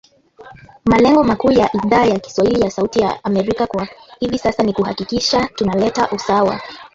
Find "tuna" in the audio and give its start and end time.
5.55-5.73